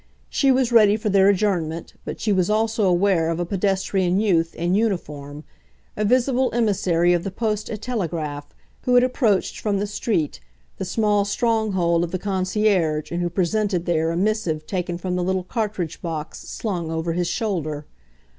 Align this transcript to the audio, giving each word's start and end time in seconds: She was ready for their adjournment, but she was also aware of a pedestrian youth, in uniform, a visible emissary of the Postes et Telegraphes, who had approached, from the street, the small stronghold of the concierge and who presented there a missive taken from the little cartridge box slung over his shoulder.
She 0.31 0.51
was 0.51 0.71
ready 0.71 0.97
for 0.97 1.09
their 1.09 1.29
adjournment, 1.29 1.93
but 2.05 2.19
she 2.19 2.33
was 2.33 2.49
also 2.49 2.85
aware 2.85 3.29
of 3.29 3.39
a 3.39 3.45
pedestrian 3.45 4.19
youth, 4.19 4.55
in 4.55 4.73
uniform, 4.73 5.43
a 5.95 6.03
visible 6.03 6.49
emissary 6.53 7.13
of 7.13 7.23
the 7.23 7.29
Postes 7.29 7.69
et 7.75 7.83
Telegraphes, 7.83 8.51
who 8.81 8.95
had 8.95 9.03
approached, 9.03 9.59
from 9.59 9.77
the 9.77 9.85
street, 9.85 10.39
the 10.77 10.85
small 10.85 11.23
stronghold 11.23 12.03
of 12.03 12.09
the 12.09 12.17
concierge 12.17 13.11
and 13.11 13.21
who 13.21 13.29
presented 13.29 13.85
there 13.85 14.09
a 14.09 14.17
missive 14.17 14.65
taken 14.65 14.97
from 14.97 15.15
the 15.15 15.23
little 15.23 15.43
cartridge 15.43 16.01
box 16.01 16.39
slung 16.49 16.89
over 16.89 17.13
his 17.13 17.27
shoulder. 17.27 17.85